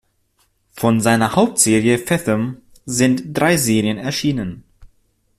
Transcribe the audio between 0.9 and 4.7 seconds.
seiner Hauptserie Fathom sind drei Serien erschienen.